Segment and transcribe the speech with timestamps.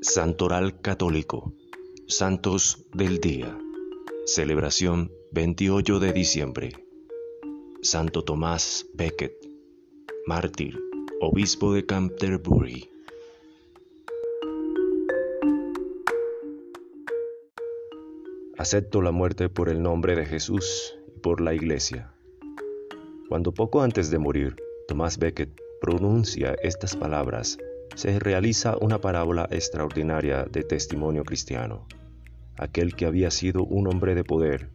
[0.00, 1.52] Santoral Católico,
[2.06, 3.58] Santos del Día,
[4.26, 6.70] celebración 28 de diciembre.
[7.82, 9.34] Santo Tomás Becket,
[10.24, 10.78] mártir,
[11.20, 12.88] obispo de Canterbury.
[18.56, 22.14] Acepto la muerte por el nombre de Jesús y por la Iglesia.
[23.28, 24.54] Cuando poco antes de morir,
[24.86, 27.58] Tomás Becket pronuncia estas palabras,
[27.94, 31.86] se realiza una parábola extraordinaria de testimonio cristiano.
[32.56, 34.70] Aquel que había sido un hombre de poder,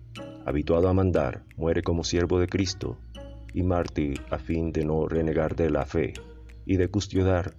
[0.45, 2.98] habituado a mandar, muere como siervo de Cristo
[3.53, 6.13] y mártir a fin de no renegar de la fe
[6.66, 7.53] y de custodiar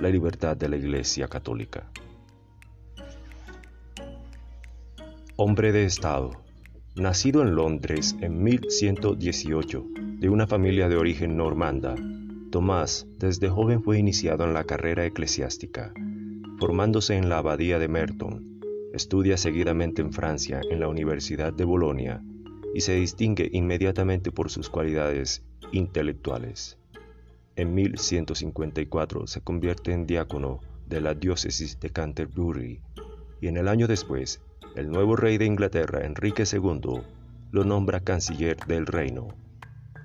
[0.00, 1.90] la libertad de la Iglesia Católica.
[5.36, 6.30] Hombre de Estado,
[6.94, 9.84] nacido en Londres en 1118
[10.20, 11.96] de una familia de origen normanda,
[12.54, 15.92] Tomás desde joven fue iniciado en la carrera eclesiástica,
[16.60, 18.60] formándose en la abadía de Merton.
[18.92, 22.22] Estudia seguidamente en Francia en la Universidad de Bolonia
[22.72, 26.78] y se distingue inmediatamente por sus cualidades intelectuales.
[27.56, 32.82] En 1154 se convierte en diácono de la diócesis de Canterbury
[33.40, 34.40] y en el año después
[34.76, 37.00] el nuevo rey de Inglaterra, Enrique II,
[37.50, 39.43] lo nombra canciller del reino.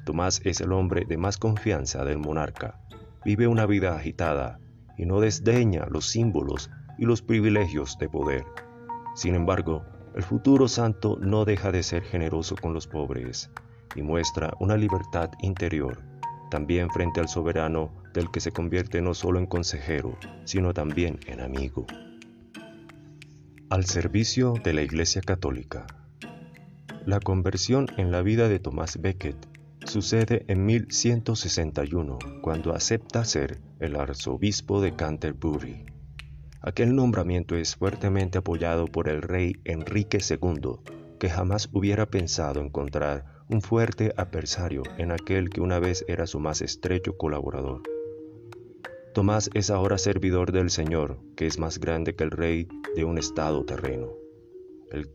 [0.10, 2.80] Tomás es el hombre de más confianza del monarca.
[3.24, 4.60] Vive una vida agitada
[4.98, 8.44] y no desdeña los símbolos y los privilegios de poder.
[9.14, 9.86] Sin embargo,
[10.16, 13.52] el futuro santo no deja de ser generoso con los pobres
[13.94, 16.02] y muestra una libertad interior,
[16.50, 21.40] también frente al soberano del que se convierte no solo en consejero, sino también en
[21.40, 21.86] amigo.
[23.70, 25.86] Al servicio de la Iglesia Católica.
[27.06, 29.59] La conversión en la vida de Tomás Becket
[29.90, 35.86] sucede en 1161, cuando acepta ser el arzobispo de Canterbury.
[36.62, 40.80] Aquel nombramiento es fuertemente apoyado por el rey Enrique II,
[41.20, 46.39] que jamás hubiera pensado encontrar un fuerte adversario en aquel que una vez era su
[46.39, 47.82] más estrecho colaborador.
[49.14, 53.17] Tomás es ahora servidor del Señor, que es más grande que el rey de un
[53.17, 54.10] estado terreno.
[54.92, 55.10] El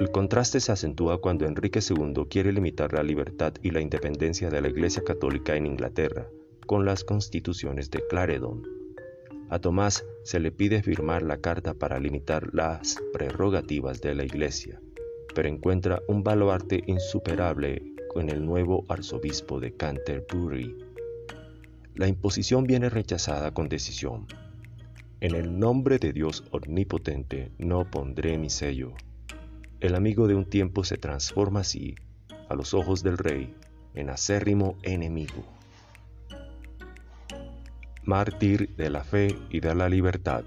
[0.00, 4.62] el contraste se acentúa cuando Enrique II quiere limitar la libertad y la independencia de
[4.62, 6.26] la Iglesia Católica en Inglaterra
[6.64, 8.66] con las constituciones de Clarendon.
[9.50, 14.80] A Tomás se le pide firmar la carta para limitar las prerrogativas de la Iglesia,
[15.34, 20.78] pero encuentra un baluarte insuperable con el nuevo arzobispo de Canterbury.
[21.94, 24.26] La imposición viene rechazada con decisión.
[25.20, 28.94] En el nombre de Dios omnipotente no pondré mi sello.
[29.80, 31.94] El amigo de un tiempo se transforma así,
[32.48, 33.54] a los ojos del rey,
[33.94, 35.44] en acérrimo enemigo.
[38.04, 40.44] Mártir de la fe y de la libertad,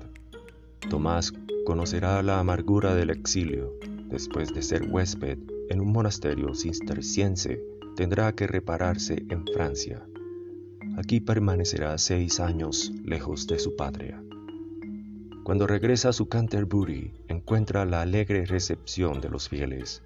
[0.89, 1.33] Tomás
[1.65, 3.73] conocerá la amargura del exilio.
[4.09, 5.39] Después de ser huésped
[5.69, 7.63] en un monasterio cisterciense,
[7.95, 10.05] tendrá que repararse en Francia.
[10.97, 14.21] Aquí permanecerá seis años lejos de su patria.
[15.43, 20.01] Cuando regresa a su Canterbury, encuentra la alegre recepción de los fieles,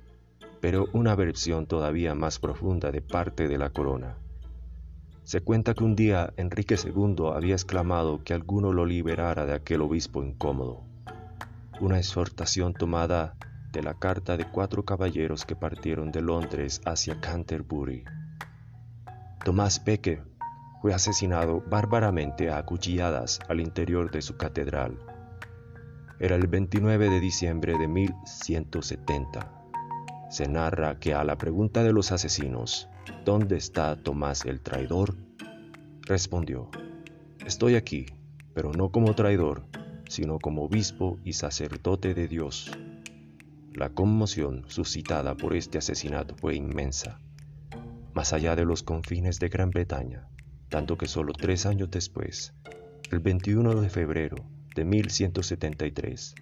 [0.62, 4.18] pero una aversión todavía más profunda de parte de la corona.
[5.26, 9.81] Se cuenta que un día Enrique II había exclamado que alguno lo liberara de aquel
[9.81, 10.81] obispo incómodo.
[11.80, 13.36] Una exhortación tomada
[13.72, 18.06] de la carta de cuatro caballeros que partieron de Londres hacia Canterbury.
[19.46, 20.24] Tomás Becket
[20.81, 24.97] fue asesinado bárbaramente a acuchilladas al interior de su catedral
[26.19, 29.53] era el 29 de diciembre de 1170.
[30.31, 32.89] Se narra que a la pregunta de los asesinos,
[33.23, 35.16] ¿dónde está Tomás el traidor?
[36.01, 36.72] Respondió,
[37.45, 38.07] estoy aquí,
[38.55, 39.66] pero no como traidor,
[40.09, 42.72] sino como obispo y sacerdote de Dios.
[43.73, 47.19] La conmoción suscitada por este asesinato fue inmensa,
[48.16, 50.28] más allá de los confines de Gran Bretaña,
[50.69, 52.55] tanto que solo tres años después,
[53.11, 56.35] el 21 de febrero de 1173,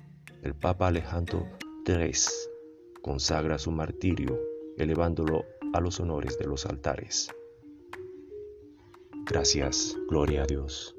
[0.43, 1.47] el Papa Alejandro
[1.87, 2.11] III
[3.01, 4.37] consagra su martirio,
[4.77, 7.29] elevándolo a los honores de los altares.
[9.25, 10.97] Gracias, gloria a Dios.